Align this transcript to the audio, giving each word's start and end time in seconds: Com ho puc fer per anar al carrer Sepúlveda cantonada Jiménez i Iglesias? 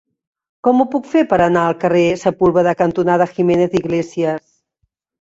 Com 0.67 0.79
ho 0.79 0.87
puc 0.95 1.05
fer 1.11 1.23
per 1.33 1.39
anar 1.47 1.67
al 1.73 1.77
carrer 1.85 2.03
Sepúlveda 2.23 2.75
cantonada 2.83 3.31
Jiménez 3.37 3.81
i 3.81 3.83
Iglesias? 3.87 4.47